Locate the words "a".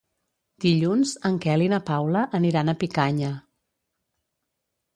2.73-2.77